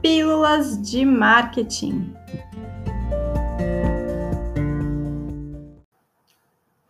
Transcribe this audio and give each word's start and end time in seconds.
Pílulas 0.00 0.80
de 0.80 1.04
Marketing. 1.04 2.14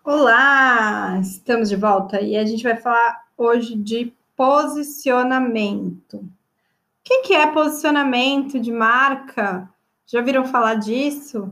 Olá, 0.04 1.18
estamos 1.18 1.70
de 1.70 1.76
volta 1.76 2.20
e 2.20 2.36
a 2.36 2.44
gente 2.44 2.62
vai 2.62 2.76
falar 2.76 3.24
hoje 3.36 3.74
de 3.76 4.12
posicionamento. 4.36 6.16
O 6.18 7.22
que 7.22 7.32
é 7.34 7.46
posicionamento 7.46 8.60
de 8.60 8.70
marca? 8.70 9.66
Já 10.06 10.20
viram 10.20 10.44
falar 10.44 10.74
disso? 10.74 11.50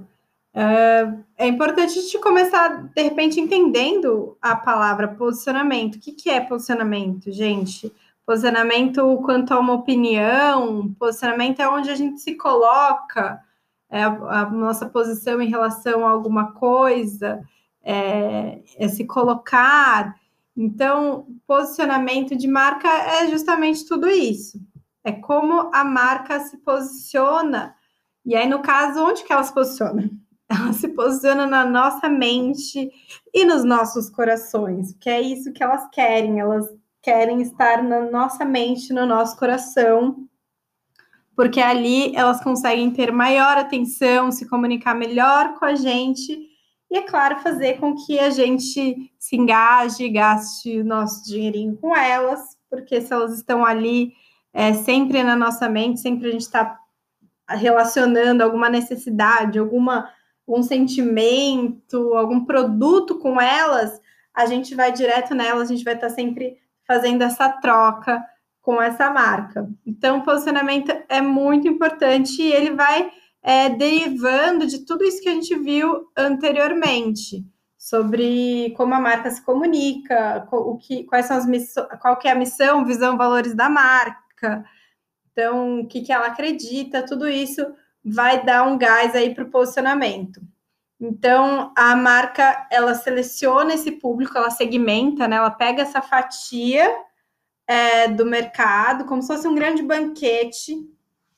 É, 0.53 1.11
é 1.39 1.47
importante 1.47 1.99
a 1.99 2.03
gente 2.03 2.19
começar, 2.19 2.91
de 2.95 3.03
repente, 3.03 3.41
entendendo 3.41 4.37
a 4.43 4.55
palavra 4.55 5.09
posicionamento. 5.09 5.97
O 5.97 5.99
que 6.01 6.29
é 6.29 6.41
posicionamento, 6.41 7.33
gente? 7.33 7.91
Posicionamento 8.27 9.23
quanto 9.25 9.55
a 9.55 9.61
uma 9.61 9.75
opinião, 9.75 10.93
posicionamento 10.99 11.61
é 11.61 11.69
onde 11.69 11.91
a 11.91 11.95
gente 11.95 12.21
se 12.21 12.35
coloca, 12.35 13.41
é 13.89 14.03
a, 14.03 14.09
a 14.09 14.51
nossa 14.51 14.87
posição 14.87 15.41
em 15.41 15.49
relação 15.49 16.05
a 16.05 16.11
alguma 16.11 16.53
coisa, 16.53 17.41
é, 17.85 18.61
é 18.77 18.89
se 18.89 19.05
colocar. 19.05 20.17
Então, 20.57 21.29
posicionamento 21.47 22.35
de 22.35 22.49
marca 22.49 22.89
é 22.89 23.29
justamente 23.29 23.87
tudo 23.87 24.09
isso. 24.09 24.61
É 25.05 25.13
como 25.13 25.71
a 25.73 25.85
marca 25.85 26.41
se 26.41 26.57
posiciona. 26.59 27.77
E 28.25 28.35
aí, 28.35 28.49
no 28.49 28.61
caso, 28.61 29.05
onde 29.05 29.23
que 29.23 29.33
ela 29.33 29.45
se 29.45 29.55
posiciona? 29.55 30.11
ela 30.51 30.73
se 30.73 30.89
posiciona 30.89 31.47
na 31.47 31.65
nossa 31.65 32.09
mente 32.09 32.91
e 33.33 33.45
nos 33.45 33.63
nossos 33.63 34.11
corações, 34.11 34.93
que 35.01 35.09
é 35.09 35.21
isso 35.21 35.53
que 35.53 35.63
elas 35.63 35.89
querem, 35.91 36.41
elas 36.41 36.67
querem 37.07 37.41
estar 37.41 37.85
na 37.85 38.01
nossa 38.11 38.45
mente, 38.45 38.93
no 38.93 39.07
nosso 39.07 39.37
coração, 39.37 40.27
porque 41.37 41.61
ali 41.61 42.13
elas 42.17 42.43
conseguem 42.43 42.91
ter 42.91 43.13
maior 43.13 43.57
atenção, 43.57 44.33
se 44.33 44.49
comunicar 44.49 44.93
melhor 44.93 45.55
com 45.55 45.65
a 45.65 45.77
gente 45.77 46.37
e, 46.91 46.99
é 46.99 47.03
claro, 47.03 47.39
fazer 47.39 47.79
com 47.79 47.95
que 47.95 48.19
a 48.19 48.31
gente 48.31 49.13
se 49.21 49.37
engaje, 49.37 50.09
gaste 50.09 50.83
nosso 50.83 51.25
dinheirinho 51.25 51.77
com 51.77 51.97
elas, 51.97 52.41
porque 52.69 53.01
se 53.01 53.13
elas 53.13 53.37
estão 53.37 53.65
ali 53.65 54.13
é, 54.53 54.75
sempre 54.75 55.23
na 55.23 55.37
nossa 55.37 55.69
mente, 55.69 56.01
sempre 56.01 56.27
a 56.27 56.33
gente 56.33 56.41
está 56.41 56.77
relacionando 57.49 58.43
alguma 58.43 58.69
necessidade, 58.69 59.61
alguma 59.61 60.11
um 60.49 60.61
sentimento, 60.61 62.15
algum 62.15 62.45
produto 62.45 63.17
com 63.21 63.41
elas, 63.41 64.01
a 64.35 64.47
gente 64.47 64.75
vai 64.75 64.91
direto 64.91 65.37
nelas, 65.37 65.71
a 65.71 65.73
gente 65.73 65.85
vai 65.85 65.95
estar 65.95 66.11
sempre 66.11 66.66
fazendo 66.87 67.23
essa 67.23 67.49
troca 67.49 68.23
com 68.63 68.81
essa 68.81 69.11
marca. 69.11 69.69
Então, 69.87 70.19
o 70.19 70.25
posicionamento 70.25 70.93
é 71.09 71.21
muito 71.21 71.69
importante 71.69 72.43
e 72.43 72.53
ele 72.53 72.71
vai 72.71 73.11
é, 73.43 73.69
derivando 73.69 74.67
de 74.67 74.85
tudo 74.85 75.05
isso 75.05 75.23
que 75.23 75.29
a 75.29 75.33
gente 75.33 75.55
viu 75.57 76.09
anteriormente 76.17 77.45
sobre 77.79 78.75
como 78.77 78.93
a 78.95 79.01
marca 79.01 79.31
se 79.31 79.41
comunica, 79.45 80.49
o 80.51 80.77
que, 80.77 81.05
quais 81.05 81.27
são 81.27 81.37
as 81.37 81.47
missões, 81.47 81.87
qual 82.01 82.17
que 82.17 82.27
é 82.27 82.33
a 82.33 82.35
missão, 82.35 82.85
visão, 82.85 83.17
valores 83.17 83.55
da 83.55 83.69
marca, 83.69 84.65
então 85.31 85.81
o 85.81 85.87
que, 85.87 86.01
que 86.01 86.13
ela 86.13 86.27
acredita, 86.27 87.07
tudo 87.07 87.29
isso 87.29 87.65
vai 88.05 88.45
dar 88.45 88.67
um 88.67 88.77
gás 88.77 89.15
aí 89.15 89.33
para 89.33 89.45
o 89.45 89.51
posicionamento. 89.51 90.41
Então, 91.01 91.73
a 91.77 91.95
marca, 91.95 92.67
ela 92.71 92.95
seleciona 92.95 93.75
esse 93.75 93.93
público, 93.93 94.37
ela 94.37 94.51
segmenta, 94.51 95.29
né? 95.29 95.37
Ela 95.37 95.51
pega 95.51 95.83
essa 95.83 96.01
fatia 96.01 96.91
é, 97.67 98.09
do 98.09 98.25
mercado, 98.25 99.05
como 99.05 99.21
se 99.21 99.29
fosse 99.29 99.47
um 99.47 99.55
grande 99.55 99.83
banquete, 99.83 100.75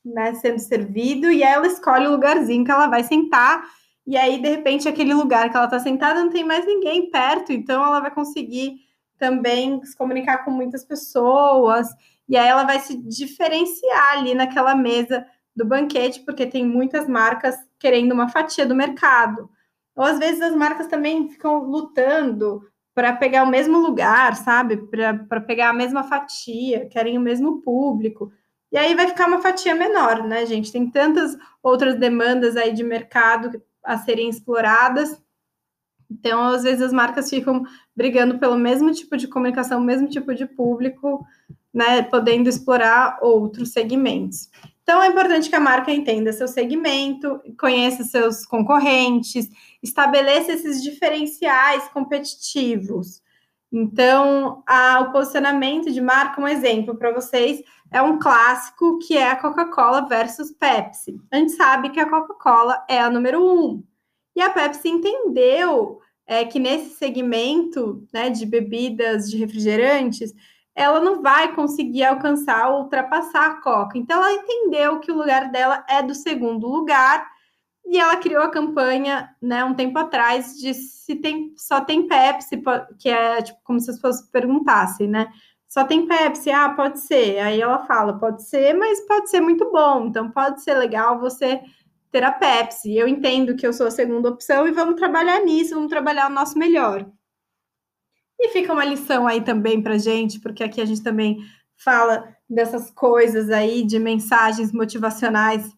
né? 0.04 0.34
Sendo 0.34 0.60
servido, 0.60 1.30
e 1.30 1.42
aí 1.42 1.52
ela 1.52 1.66
escolhe 1.66 2.06
o 2.06 2.12
lugarzinho 2.12 2.64
que 2.64 2.70
ela 2.70 2.86
vai 2.86 3.02
sentar, 3.02 3.64
e 4.06 4.16
aí, 4.16 4.40
de 4.40 4.48
repente, 4.48 4.88
aquele 4.88 5.12
lugar 5.12 5.50
que 5.50 5.56
ela 5.56 5.66
está 5.66 5.78
sentada 5.78 6.22
não 6.22 6.30
tem 6.30 6.42
mais 6.44 6.64
ninguém 6.64 7.10
perto, 7.10 7.52
então 7.52 7.84
ela 7.84 8.00
vai 8.00 8.10
conseguir 8.10 8.76
também 9.18 9.84
se 9.84 9.94
comunicar 9.96 10.44
com 10.44 10.50
muitas 10.50 10.84
pessoas, 10.84 11.88
e 12.28 12.36
aí 12.36 12.48
ela 12.48 12.64
vai 12.64 12.78
se 12.80 12.96
diferenciar 12.96 14.18
ali 14.18 14.34
naquela 14.34 14.74
mesa 14.74 15.26
do 15.54 15.66
banquete, 15.66 16.20
porque 16.20 16.46
tem 16.46 16.64
muitas 16.64 17.08
marcas 17.08 17.56
querendo 17.78 18.12
uma 18.12 18.28
fatia 18.28 18.66
do 18.66 18.74
mercado. 18.74 19.50
Ou 19.96 20.04
às 20.04 20.18
vezes 20.18 20.40
as 20.40 20.54
marcas 20.54 20.86
também 20.86 21.28
ficam 21.28 21.64
lutando 21.64 22.62
para 22.94 23.12
pegar 23.12 23.44
o 23.44 23.48
mesmo 23.48 23.78
lugar, 23.78 24.34
sabe? 24.36 24.76
Para 24.76 25.40
pegar 25.40 25.70
a 25.70 25.72
mesma 25.72 26.02
fatia, 26.02 26.86
querem 26.86 27.16
o 27.16 27.20
mesmo 27.20 27.60
público. 27.62 28.32
E 28.70 28.76
aí 28.76 28.94
vai 28.94 29.06
ficar 29.06 29.28
uma 29.28 29.40
fatia 29.40 29.74
menor, 29.74 30.22
né, 30.24 30.44
gente? 30.44 30.72
Tem 30.72 30.90
tantas 30.90 31.36
outras 31.62 31.96
demandas 31.96 32.56
aí 32.56 32.72
de 32.72 32.82
mercado 32.82 33.62
a 33.84 33.96
serem 33.96 34.28
exploradas. 34.28 35.22
Então, 36.10 36.42
às 36.42 36.62
vezes 36.62 36.82
as 36.82 36.92
marcas 36.92 37.30
ficam 37.30 37.62
brigando 37.94 38.38
pelo 38.38 38.56
mesmo 38.56 38.92
tipo 38.92 39.16
de 39.16 39.28
comunicação, 39.28 39.80
mesmo 39.80 40.08
tipo 40.08 40.34
de 40.34 40.46
público, 40.46 41.24
né, 41.72 42.02
podendo 42.02 42.48
explorar 42.48 43.18
outros 43.22 43.72
segmentos. 43.72 44.50
Então, 44.88 45.02
é 45.02 45.08
importante 45.08 45.50
que 45.50 45.54
a 45.54 45.60
marca 45.60 45.92
entenda 45.92 46.32
seu 46.32 46.48
segmento, 46.48 47.38
conheça 47.60 48.04
seus 48.04 48.46
concorrentes, 48.46 49.46
estabeleça 49.82 50.50
esses 50.50 50.82
diferenciais 50.82 51.86
competitivos. 51.88 53.22
Então, 53.70 54.62
a, 54.66 55.00
o 55.00 55.12
posicionamento 55.12 55.92
de 55.92 56.00
marca, 56.00 56.40
um 56.40 56.48
exemplo 56.48 56.96
para 56.96 57.12
vocês, 57.12 57.62
é 57.90 58.00
um 58.00 58.18
clássico 58.18 58.98
que 59.00 59.14
é 59.14 59.30
a 59.30 59.36
Coca-Cola 59.36 60.08
versus 60.08 60.52
Pepsi. 60.52 61.20
A 61.30 61.36
gente 61.36 61.52
sabe 61.52 61.90
que 61.90 62.00
a 62.00 62.08
Coca-Cola 62.08 62.82
é 62.88 62.98
a 62.98 63.10
número 63.10 63.44
um. 63.44 63.84
E 64.34 64.40
a 64.40 64.48
Pepsi 64.48 64.88
entendeu 64.88 66.00
é, 66.26 66.46
que 66.46 66.58
nesse 66.58 66.96
segmento 66.96 68.08
né, 68.10 68.30
de 68.30 68.46
bebidas, 68.46 69.30
de 69.30 69.36
refrigerantes, 69.36 70.32
ela 70.78 71.00
não 71.00 71.20
vai 71.20 71.52
conseguir 71.54 72.04
alcançar 72.04 72.70
ou 72.70 72.82
ultrapassar 72.82 73.46
a 73.46 73.60
Coca. 73.60 73.98
Então, 73.98 74.22
ela 74.22 74.32
entendeu 74.32 75.00
que 75.00 75.10
o 75.10 75.16
lugar 75.16 75.50
dela 75.50 75.84
é 75.88 76.00
do 76.00 76.14
segundo 76.14 76.68
lugar 76.68 77.26
e 77.84 77.98
ela 77.98 78.16
criou 78.16 78.44
a 78.44 78.50
campanha, 78.50 79.28
né, 79.42 79.64
um 79.64 79.74
tempo 79.74 79.98
atrás, 79.98 80.54
de 80.56 80.74
se 80.74 81.16
tem 81.16 81.52
só 81.56 81.80
tem 81.80 82.06
Pepsi, 82.06 82.62
que 82.98 83.08
é 83.08 83.42
tipo 83.42 83.58
como 83.64 83.80
se 83.80 83.90
as 83.90 83.96
pessoas 83.96 84.22
perguntassem, 84.30 85.08
né? 85.08 85.32
Só 85.66 85.84
tem 85.84 86.06
Pepsi, 86.06 86.50
ah, 86.50 86.70
pode 86.70 87.00
ser. 87.00 87.38
Aí 87.40 87.60
ela 87.60 87.80
fala, 87.86 88.18
pode 88.18 88.42
ser, 88.48 88.74
mas 88.74 89.00
pode 89.06 89.30
ser 89.30 89.40
muito 89.40 89.70
bom. 89.72 90.06
Então 90.06 90.30
pode 90.30 90.62
ser 90.62 90.74
legal 90.74 91.18
você 91.18 91.60
ter 92.12 92.22
a 92.22 92.32
Pepsi. 92.32 92.96
Eu 92.96 93.08
entendo 93.08 93.56
que 93.56 93.66
eu 93.66 93.72
sou 93.72 93.86
a 93.86 93.90
segunda 93.90 94.28
opção 94.30 94.66
e 94.68 94.72
vamos 94.72 94.96
trabalhar 94.96 95.40
nisso, 95.40 95.74
vamos 95.74 95.90
trabalhar 95.90 96.30
o 96.30 96.34
nosso 96.34 96.58
melhor. 96.58 97.06
E 98.38 98.50
fica 98.50 98.72
uma 98.72 98.84
lição 98.84 99.26
aí 99.26 99.40
também 99.40 99.82
para 99.82 99.98
gente, 99.98 100.38
porque 100.40 100.62
aqui 100.62 100.80
a 100.80 100.84
gente 100.84 101.02
também 101.02 101.38
fala 101.76 102.36
dessas 102.48 102.90
coisas 102.90 103.50
aí, 103.50 103.84
de 103.84 103.98
mensagens 103.98 104.72
motivacionais. 104.72 105.68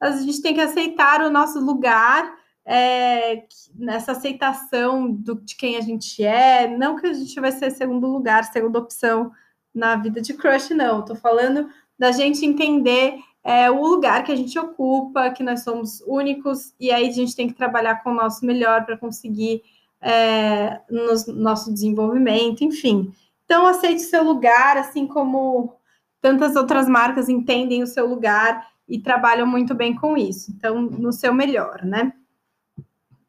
A 0.00 0.10
gente 0.12 0.42
tem 0.42 0.54
que 0.54 0.60
aceitar 0.60 1.22
o 1.22 1.30
nosso 1.30 1.58
lugar, 1.58 2.30
é, 2.64 3.44
nessa 3.74 4.12
aceitação 4.12 5.10
do, 5.10 5.34
de 5.34 5.56
quem 5.56 5.76
a 5.76 5.80
gente 5.80 6.22
é. 6.22 6.68
Não 6.68 6.96
que 6.96 7.06
a 7.06 7.12
gente 7.12 7.38
vai 7.40 7.52
ser 7.52 7.70
segundo 7.70 8.06
lugar, 8.06 8.44
segunda 8.44 8.78
opção 8.78 9.32
na 9.74 9.96
vida 9.96 10.20
de 10.20 10.34
crush, 10.34 10.70
não. 10.70 11.00
Estou 11.00 11.16
falando 11.16 11.68
da 11.98 12.12
gente 12.12 12.44
entender 12.44 13.18
é, 13.42 13.70
o 13.70 13.82
lugar 13.82 14.22
que 14.24 14.32
a 14.32 14.36
gente 14.36 14.58
ocupa, 14.58 15.30
que 15.30 15.42
nós 15.42 15.62
somos 15.64 16.00
únicos, 16.06 16.74
e 16.78 16.90
aí 16.90 17.08
a 17.08 17.12
gente 17.12 17.34
tem 17.34 17.48
que 17.48 17.54
trabalhar 17.54 18.02
com 18.02 18.10
o 18.10 18.14
nosso 18.14 18.44
melhor 18.44 18.84
para 18.84 18.96
conseguir 18.96 19.62
é, 20.00 20.80
no 20.88 21.34
nosso 21.34 21.72
desenvolvimento, 21.72 22.64
enfim. 22.64 23.12
Então, 23.44 23.66
aceite 23.66 24.04
o 24.04 24.08
seu 24.08 24.22
lugar, 24.22 24.76
assim 24.76 25.06
como 25.06 25.74
tantas 26.20 26.56
outras 26.56 26.88
marcas 26.88 27.28
entendem 27.28 27.82
o 27.82 27.86
seu 27.86 28.06
lugar 28.06 28.68
e 28.88 28.98
trabalham 28.98 29.46
muito 29.46 29.74
bem 29.74 29.94
com 29.94 30.16
isso. 30.16 30.50
Então, 30.50 30.80
no 30.80 31.12
seu 31.12 31.32
melhor, 31.32 31.84
né? 31.84 32.12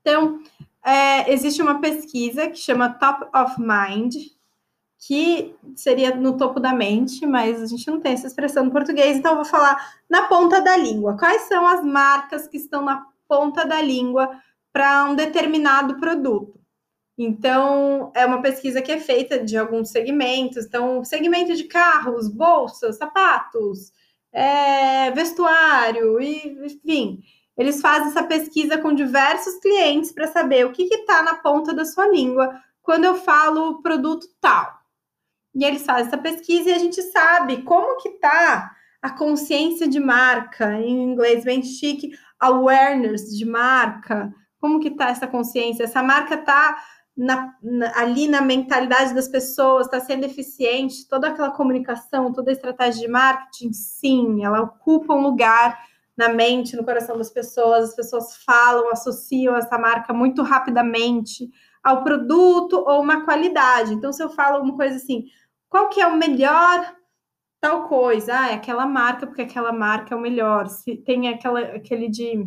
Então, 0.01 0.39
é, 0.83 1.31
existe 1.31 1.61
uma 1.61 1.79
pesquisa 1.79 2.47
que 2.47 2.57
chama 2.57 2.89
Top 2.89 3.25
of 3.35 3.55
Mind, 3.59 4.15
que 4.97 5.55
seria 5.75 6.15
no 6.15 6.37
topo 6.37 6.59
da 6.59 6.73
mente, 6.73 7.25
mas 7.25 7.61
a 7.61 7.65
gente 7.65 7.89
não 7.89 7.99
tem 7.99 8.13
essa 8.13 8.27
expressão 8.27 8.65
no 8.65 8.71
português, 8.71 9.17
então 9.17 9.31
eu 9.31 9.37
vou 9.37 9.45
falar 9.45 9.95
na 10.09 10.23
ponta 10.23 10.61
da 10.61 10.77
língua. 10.77 11.17
Quais 11.17 11.43
são 11.43 11.65
as 11.65 11.83
marcas 11.83 12.47
que 12.47 12.57
estão 12.57 12.83
na 12.83 13.05
ponta 13.27 13.65
da 13.65 13.81
língua 13.81 14.29
para 14.71 15.05
um 15.05 15.15
determinado 15.15 15.99
produto? 15.99 16.60
Então, 17.17 18.11
é 18.15 18.25
uma 18.25 18.41
pesquisa 18.41 18.81
que 18.81 18.91
é 18.91 18.99
feita 18.99 19.43
de 19.43 19.57
alguns 19.57 19.89
segmentos. 19.89 20.65
Então, 20.65 21.03
segmento 21.03 21.55
de 21.55 21.65
carros, 21.65 22.27
bolsas, 22.27 22.97
sapatos, 22.97 23.91
é, 24.31 25.11
vestuário, 25.11 26.19
e, 26.19 26.57
enfim. 26.65 27.19
Eles 27.57 27.81
fazem 27.81 28.07
essa 28.07 28.23
pesquisa 28.23 28.77
com 28.77 28.93
diversos 28.93 29.59
clientes 29.59 30.11
para 30.11 30.27
saber 30.27 30.65
o 30.65 30.71
que 30.71 30.83
está 30.83 31.21
na 31.21 31.35
ponta 31.35 31.73
da 31.73 31.85
sua 31.85 32.07
língua 32.07 32.59
quando 32.81 33.05
eu 33.05 33.15
falo 33.15 33.81
produto 33.81 34.25
tal. 34.39 34.81
E 35.53 35.65
eles 35.65 35.85
fazem 35.85 36.07
essa 36.07 36.17
pesquisa 36.17 36.69
e 36.69 36.73
a 36.73 36.79
gente 36.79 37.01
sabe 37.01 37.61
como 37.63 37.97
que 37.97 38.09
está 38.09 38.71
a 39.01 39.09
consciência 39.09 39.87
de 39.87 39.99
marca, 39.99 40.73
em 40.79 41.03
inglês 41.03 41.43
bem 41.43 41.61
chique, 41.61 42.11
awareness 42.39 43.37
de 43.37 43.45
marca. 43.45 44.33
Como 44.59 44.79
que 44.79 44.91
tá 44.91 45.09
essa 45.09 45.27
consciência? 45.27 45.83
Essa 45.83 46.01
marca 46.01 46.37
tá 46.37 46.77
na, 47.15 47.53
na, 47.61 47.99
ali 47.99 48.27
na 48.27 48.41
mentalidade 48.41 49.13
das 49.13 49.27
pessoas, 49.27 49.85
está 49.85 49.99
sendo 49.99 50.25
eficiente, 50.25 51.07
toda 51.07 51.27
aquela 51.27 51.51
comunicação, 51.51 52.31
toda 52.31 52.51
a 52.51 52.53
estratégia 52.53 53.05
de 53.05 53.11
marketing, 53.11 53.73
sim, 53.73 54.43
ela 54.43 54.61
ocupa 54.61 55.13
um 55.13 55.21
lugar 55.21 55.77
na 56.15 56.29
mente, 56.29 56.75
no 56.75 56.83
coração 56.83 57.17
das 57.17 57.29
pessoas, 57.29 57.89
as 57.89 57.95
pessoas 57.95 58.37
falam, 58.43 58.91
associam 58.91 59.55
essa 59.55 59.77
marca 59.77 60.13
muito 60.13 60.43
rapidamente 60.43 61.49
ao 61.83 62.03
produto 62.03 62.83
ou 62.85 63.01
uma 63.01 63.25
qualidade. 63.25 63.93
Então, 63.93 64.13
se 64.13 64.23
eu 64.23 64.29
falo 64.29 64.63
uma 64.63 64.75
coisa 64.75 64.97
assim, 64.97 65.25
qual 65.69 65.89
que 65.89 66.01
é 66.01 66.07
o 66.07 66.17
melhor 66.17 66.95
tal 67.59 67.87
coisa? 67.87 68.37
Ah, 68.37 68.51
é 68.51 68.55
aquela 68.55 68.85
marca, 68.85 69.25
porque 69.25 69.41
aquela 69.41 69.71
marca 69.71 70.13
é 70.13 70.17
o 70.17 70.21
melhor. 70.21 70.67
Se 70.67 70.97
tem 70.97 71.29
aquela, 71.29 71.59
aquele 71.59 72.09
de 72.09 72.45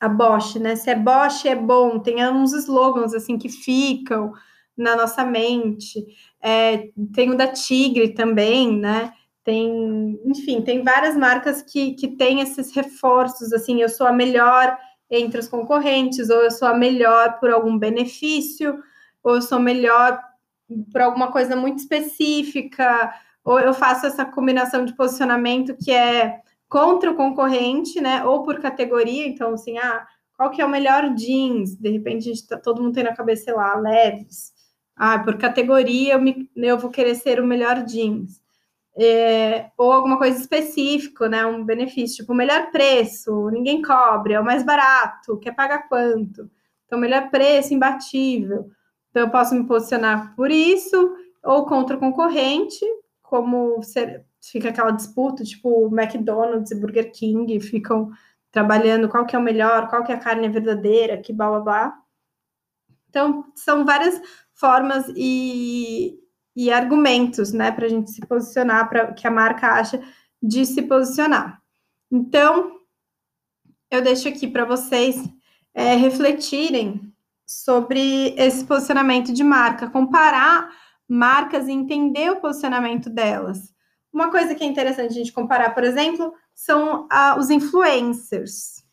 a 0.00 0.08
Bosch, 0.08 0.56
né? 0.56 0.76
Se 0.76 0.90
é 0.90 0.94
Bosch, 0.94 1.46
é 1.46 1.54
bom. 1.54 1.98
Tem 1.98 2.26
uns 2.30 2.52
slogans 2.52 3.14
assim 3.14 3.36
que 3.38 3.48
ficam 3.48 4.32
na 4.76 4.94
nossa 4.96 5.24
mente. 5.24 6.06
É, 6.40 6.88
tem 7.12 7.30
o 7.30 7.36
da 7.36 7.48
Tigre 7.48 8.14
também, 8.14 8.78
né? 8.78 9.12
Tem, 9.42 10.20
enfim, 10.26 10.62
tem 10.62 10.82
várias 10.82 11.16
marcas 11.16 11.62
que, 11.62 11.94
que 11.94 12.08
têm 12.16 12.40
esses 12.40 12.74
reforços, 12.74 13.52
assim, 13.52 13.80
eu 13.80 13.88
sou 13.88 14.06
a 14.06 14.12
melhor 14.12 14.76
entre 15.10 15.40
os 15.40 15.48
concorrentes, 15.48 16.28
ou 16.28 16.42
eu 16.42 16.50
sou 16.50 16.68
a 16.68 16.74
melhor 16.74 17.40
por 17.40 17.50
algum 17.50 17.78
benefício, 17.78 18.78
ou 19.22 19.36
eu 19.36 19.42
sou 19.42 19.58
melhor 19.58 20.20
por 20.92 21.00
alguma 21.00 21.32
coisa 21.32 21.56
muito 21.56 21.78
específica, 21.78 23.10
ou 23.42 23.58
eu 23.58 23.72
faço 23.72 24.04
essa 24.04 24.24
combinação 24.24 24.84
de 24.84 24.94
posicionamento 24.94 25.74
que 25.82 25.90
é 25.90 26.42
contra 26.68 27.10
o 27.10 27.16
concorrente, 27.16 28.00
né? 28.00 28.24
Ou 28.24 28.42
por 28.44 28.60
categoria, 28.60 29.26
então 29.26 29.54
assim, 29.54 29.78
ah, 29.78 30.06
qual 30.36 30.50
que 30.50 30.62
é 30.62 30.66
o 30.66 30.70
melhor 30.70 31.14
jeans? 31.14 31.76
De 31.76 31.90
repente, 31.90 32.30
a 32.30 32.34
gente 32.34 32.46
tá, 32.46 32.56
todo 32.58 32.82
mundo 32.82 32.94
tem 32.94 33.04
na 33.04 33.16
cabeça, 33.16 33.44
sei 33.44 33.54
lá, 33.54 33.74
leves. 33.76 34.52
Ah, 34.96 35.18
por 35.18 35.38
categoria 35.38 36.14
eu, 36.14 36.20
me, 36.20 36.50
eu 36.56 36.78
vou 36.78 36.90
querer 36.90 37.14
ser 37.14 37.40
o 37.40 37.46
melhor 37.46 37.82
jeans. 37.84 38.40
É, 39.00 39.70
ou 39.78 39.92
alguma 39.92 40.18
coisa 40.18 40.38
específica, 40.40 41.28
né? 41.28 41.46
Um 41.46 41.64
benefício, 41.64 42.18
tipo, 42.18 42.32
o 42.32 42.36
melhor 42.36 42.70
preço, 42.70 43.48
ninguém 43.50 43.80
cobre, 43.82 44.34
é 44.34 44.40
o 44.40 44.44
mais 44.44 44.64
barato, 44.64 45.38
quer 45.38 45.54
pagar 45.54 45.88
quanto? 45.88 46.50
Então, 46.86 46.98
melhor 46.98 47.30
preço, 47.30 47.74
imbatível. 47.74 48.70
Então, 49.10 49.22
eu 49.22 49.30
posso 49.30 49.54
me 49.54 49.66
posicionar 49.66 50.34
por 50.34 50.50
isso, 50.50 51.14
ou 51.44 51.66
contra 51.66 51.96
o 51.96 52.00
concorrente, 52.00 52.84
como 53.22 53.82
ser, 53.82 54.24
fica 54.40 54.68
aquela 54.68 54.90
disputa, 54.90 55.44
tipo 55.44 55.88
McDonald's 55.92 56.70
e 56.70 56.80
Burger 56.80 57.12
King 57.12 57.60
ficam 57.60 58.10
trabalhando 58.50 59.08
qual 59.08 59.26
que 59.26 59.36
é 59.36 59.38
o 59.38 59.42
melhor, 59.42 59.88
qual 59.88 60.04
que 60.04 60.12
é 60.12 60.14
a 60.14 60.20
carne 60.20 60.48
verdadeira, 60.48 61.18
que 61.18 61.32
blá 61.32 61.48
blá 61.48 61.60
blá. 61.60 61.98
Então, 63.08 63.44
são 63.54 63.84
várias 63.84 64.20
formas 64.54 65.06
e, 65.16 66.18
e 66.54 66.70
argumentos, 66.70 67.52
né, 67.52 67.70
para 67.70 67.86
a 67.86 67.88
gente 67.88 68.10
se 68.10 68.20
posicionar, 68.26 68.88
para 68.88 69.12
que 69.12 69.26
a 69.26 69.30
marca 69.30 69.68
acha 69.68 70.02
de 70.42 70.64
se 70.66 70.82
posicionar. 70.82 71.62
Então, 72.10 72.78
eu 73.90 74.02
deixo 74.02 74.28
aqui 74.28 74.46
para 74.46 74.64
vocês 74.64 75.16
é, 75.74 75.94
refletirem 75.94 77.12
sobre 77.46 78.34
esse 78.36 78.64
posicionamento 78.64 79.32
de 79.32 79.42
marca, 79.42 79.88
comparar 79.88 80.70
marcas 81.08 81.66
e 81.66 81.72
entender 81.72 82.30
o 82.30 82.40
posicionamento 82.40 83.08
delas. 83.08 83.72
Uma 84.18 84.32
coisa 84.32 84.52
que 84.52 84.64
é 84.64 84.66
interessante 84.66 85.12
a 85.12 85.14
gente 85.14 85.32
comparar, 85.32 85.72
por 85.72 85.84
exemplo, 85.84 86.34
são 86.52 87.06
ah, 87.08 87.36
os 87.38 87.50
influencers, 87.50 88.84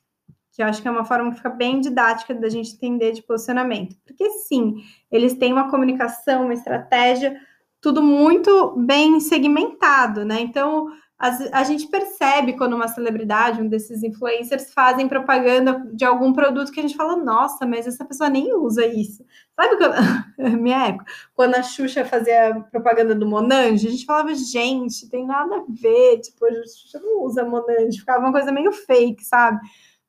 que 0.51 0.61
eu 0.61 0.67
acho 0.67 0.83
que 0.83 0.87
é 0.87 0.91
uma 0.91 1.03
forma 1.03 1.31
que 1.31 1.37
fica 1.37 1.49
bem 1.49 1.79
didática 1.79 2.35
da 2.35 2.47
gente 2.47 2.75
entender 2.75 3.11
de 3.11 3.23
posicionamento. 3.23 3.95
Porque 4.05 4.29
sim, 4.47 4.75
eles 5.11 5.33
têm 5.33 5.51
uma 5.51 5.67
comunicação, 5.67 6.43
uma 6.43 6.53
estratégia, 6.53 7.41
tudo 7.81 8.03
muito 8.03 8.75
bem 8.77 9.19
segmentado, 9.19 10.23
né? 10.23 10.41
Então, 10.41 10.91
a, 11.17 11.63
gente 11.63 11.87
percebe 11.87 12.57
quando 12.57 12.75
uma 12.75 12.89
celebridade, 12.89 13.61
um 13.61 13.69
desses 13.69 14.03
influencers, 14.03 14.73
fazem 14.73 15.07
propaganda 15.07 15.81
de 15.93 16.03
algum 16.03 16.33
produto 16.33 16.71
que 16.71 16.79
a 16.79 16.83
gente 16.83 16.97
fala, 16.97 17.15
nossa, 17.15 17.65
mas 17.65 17.87
essa 17.87 18.03
pessoa 18.03 18.29
nem 18.29 18.53
usa 18.53 18.85
isso. 18.85 19.23
Sabe 19.55 19.77
quando, 19.77 19.95
minha 20.61 20.87
época, 20.87 21.05
quando 21.33 21.55
a 21.55 21.63
Xuxa 21.63 22.03
fazia 22.03 22.65
propaganda 22.69 23.15
do 23.15 23.25
Monange, 23.25 23.87
a 23.87 23.91
gente 23.91 24.05
falava, 24.05 24.35
gente, 24.35 25.09
tem 25.09 25.25
nada 25.25 25.55
a 25.55 25.63
ver, 25.69 26.19
tipo, 26.19 26.45
a 26.45 26.49
Xuxa 26.49 26.99
não 26.99 27.23
usa 27.23 27.45
Monange, 27.45 27.99
ficava 27.99 28.19
uma 28.19 28.33
coisa 28.33 28.51
meio 28.51 28.73
fake, 28.73 29.23
sabe? 29.23 29.59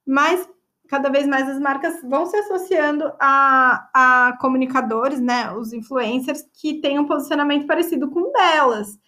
Mas 0.04 0.48
cada 0.88 1.08
vez 1.08 1.26
mais 1.26 1.48
as 1.48 1.60
marcas 1.60 2.02
vão 2.02 2.26
se 2.26 2.36
associando 2.36 3.12
a, 3.20 3.88
a 3.94 4.38
comunicadores, 4.40 5.20
né, 5.20 5.52
os 5.52 5.72
influencers 5.72 6.42
que 6.60 6.80
têm 6.80 6.98
um 6.98 7.06
posicionamento 7.06 7.66
parecido 7.66 8.10
com 8.10 8.20
o 8.20 8.32
delas. 8.32 8.98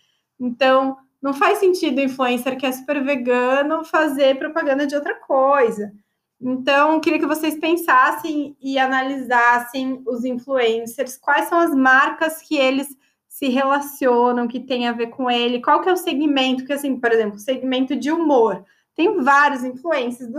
Então, 0.40 0.96
não 1.20 1.34
faz 1.34 1.58
sentido 1.58 1.98
o 1.98 2.02
influencer 2.02 2.56
que 2.56 2.66
é 2.66 2.72
super 2.72 3.02
vegano 3.02 3.84
fazer 3.84 4.38
propaganda 4.38 4.86
de 4.86 4.94
outra 4.94 5.14
coisa. 5.14 5.92
Então, 6.40 7.00
queria 7.00 7.18
que 7.18 7.26
vocês 7.26 7.58
pensassem 7.58 8.56
e 8.60 8.78
analisassem 8.78 10.02
os 10.06 10.24
influencers, 10.24 11.16
quais 11.16 11.48
são 11.48 11.58
as 11.58 11.74
marcas 11.74 12.40
que 12.40 12.56
eles 12.56 12.96
se 13.28 13.48
relacionam, 13.48 14.46
que 14.46 14.60
tem 14.60 14.86
a 14.86 14.92
ver 14.92 15.08
com 15.08 15.30
ele, 15.30 15.60
qual 15.60 15.80
que 15.80 15.88
é 15.88 15.92
o 15.92 15.96
segmento, 15.96 16.64
que 16.64 16.72
assim, 16.72 16.98
por 16.98 17.12
exemplo, 17.12 17.38
segmento 17.38 17.96
de 17.96 18.10
humor. 18.10 18.64
Tem 18.94 19.20
vários 19.20 19.64
influencers 19.64 20.30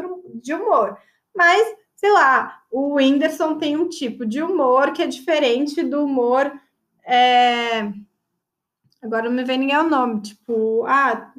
de 0.42 0.54
humor, 0.54 0.98
mas, 1.36 1.76
sei 1.96 2.12
lá, 2.12 2.62
o 2.72 2.96
Whindersson 2.96 3.58
tem 3.58 3.78
um 3.78 3.88
tipo 3.88 4.26
de 4.26 4.42
humor 4.42 4.94
que 4.94 5.02
é 5.02 5.08
diferente 5.08 5.84
do 5.84 6.04
humor 6.04 6.52
é, 7.06 7.92
Agora 9.02 9.24
não 9.24 9.32
me 9.32 9.44
vem 9.44 9.58
ninguém 9.58 9.78
o 9.78 9.90
nome, 9.90 10.22
tipo, 10.22 10.86
ah, 10.86 11.32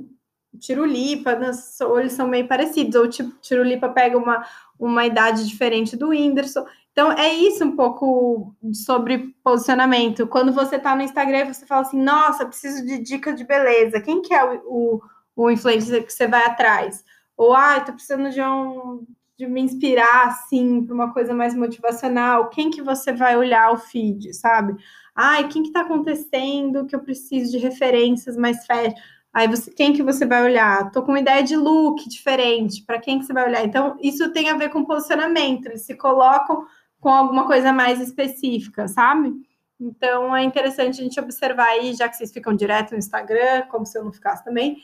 Tirulipa, 0.59 1.39
ou 1.83 2.01
eles 2.01 2.13
são 2.13 2.27
meio 2.27 2.49
parecidos, 2.49 2.95
ou 2.95 3.09
tipo, 3.09 3.31
Tirulipa 3.41 3.89
pega 3.89 4.17
uma, 4.17 4.45
uma 4.79 5.07
idade 5.07 5.47
diferente 5.47 5.97
do 5.97 6.09
Whindersson. 6.09 6.65
Então, 6.93 7.13
é 7.13 7.33
isso 7.33 7.65
um 7.65 7.77
pouco 7.77 8.55
sobre 8.73 9.35
posicionamento. 9.45 10.27
Quando 10.27 10.53
você 10.53 10.79
tá 10.79 10.95
no 10.97 11.03
Instagram, 11.03 11.53
você 11.53 11.65
fala 11.65 11.83
assim, 11.83 12.03
nossa, 12.03 12.47
preciso 12.47 12.85
de 12.85 12.99
dica 12.99 13.33
de 13.33 13.45
beleza. 13.45 14.01
Quem 14.01 14.21
que 14.21 14.35
é 14.35 14.45
o, 14.45 14.63
o, 14.67 15.01
o 15.37 15.51
influencer 15.51 16.05
que 16.05 16.13
você 16.13 16.27
vai 16.27 16.45
atrás? 16.45 17.05
Ou, 17.37 17.55
ah, 17.55 17.81
tô 17.81 17.93
precisando 17.93 18.31
de 18.31 18.43
um 18.43 19.07
de 19.41 19.47
me 19.47 19.63
inspirar, 19.63 20.27
assim, 20.27 20.85
para 20.85 20.95
uma 20.95 21.15
coisa 21.15 21.33
mais 21.33 21.55
motivacional. 21.55 22.51
Quem 22.51 22.71
que 22.71 22.83
você 22.83 23.11
vai 23.11 23.39
olhar 23.39 23.73
o 23.73 23.79
feed, 23.79 24.35
sabe? 24.35 24.77
Ai, 25.23 25.49
quem 25.49 25.61
que 25.61 25.69
está 25.69 25.83
acontecendo 25.83 26.87
que 26.87 26.97
eu 26.97 27.01
preciso 27.01 27.51
de 27.51 27.59
referências 27.59 28.39
mais 28.39 28.65
fast? 28.65 28.99
Aí 29.35 29.47
você, 29.47 29.71
quem 29.71 29.93
que 29.93 30.03
você 30.03 30.25
vai 30.25 30.43
olhar? 30.43 30.91
Tô 30.93 31.03
com 31.03 31.13
uma 31.13 31.21
ideia 31.21 31.43
de 31.43 31.57
look 31.57 32.09
diferente, 32.09 32.83
para 32.87 32.99
quem 32.99 33.19
que 33.19 33.27
você 33.27 33.33
vai 33.35 33.47
olhar? 33.47 33.63
Então, 33.63 33.99
isso 34.01 34.33
tem 34.33 34.49
a 34.49 34.57
ver 34.57 34.71
com 34.71 34.83
posicionamento, 34.83 35.67
eles 35.67 35.83
se 35.83 35.95
colocam 35.95 36.65
com 36.99 37.11
alguma 37.11 37.47
coisa 37.47 37.71
mais 37.71 38.01
específica, 38.01 38.89
sabe? 38.89 39.35
Então 39.79 40.35
é 40.35 40.43
interessante 40.43 41.01
a 41.01 41.05
gente 41.05 41.21
observar 41.21 41.67
aí, 41.67 41.93
já 41.93 42.09
que 42.09 42.17
vocês 42.17 42.33
ficam 42.33 42.55
direto 42.57 42.93
no 42.93 42.99
Instagram, 42.99 43.67
como 43.69 43.85
se 43.85 43.99
eu 43.99 44.05
não 44.05 44.13
ficasse 44.13 44.43
também, 44.43 44.79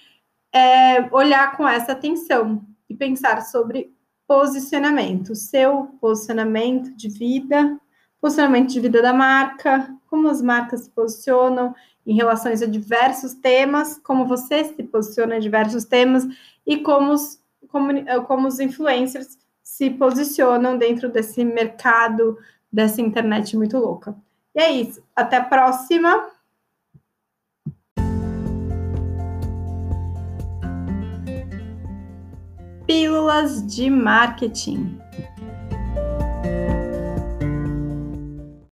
é, 0.53 1.09
olhar 1.15 1.57
com 1.57 1.67
essa 1.67 1.93
atenção 1.93 2.63
e 2.91 2.95
pensar 2.95 3.41
sobre 3.41 3.91
posicionamento, 4.29 5.35
seu 5.35 5.97
posicionamento 5.99 6.95
de 6.95 7.09
vida, 7.09 7.81
posicionamento 8.27 8.73
de 8.73 8.81
vida 8.81 9.01
da 9.01 9.13
marca, 9.13 9.89
como 10.09 10.29
as 10.29 10.43
marcas 10.43 10.81
se 10.81 10.91
posicionam 10.91 11.73
em 12.05 12.17
relação 12.17 12.51
a 12.51 12.55
diversos 12.57 13.35
temas, 13.35 14.01
como 14.03 14.27
você 14.27 14.65
se 14.65 14.83
posiciona 14.83 15.37
em 15.37 15.41
diversos 15.41 15.85
temas 15.85 16.27
e 16.67 16.79
como 16.79 17.13
os, 17.13 17.41
como, 17.69 17.93
como 18.27 18.49
os 18.49 18.59
influencers 18.59 19.39
se 19.63 19.91
posicionam 19.91 20.77
dentro 20.77 21.09
desse 21.09 21.45
mercado, 21.45 22.37
dessa 22.73 23.01
internet 23.01 23.57
muito 23.57 23.79
louca. 23.79 24.17
E 24.57 24.61
é 24.61 24.73
isso. 24.73 25.01
Até 25.15 25.37
a 25.37 25.45
próxima. 25.45 26.29
Pílulas 32.89 33.65
de 33.65 33.89
marketing. 33.89 35.06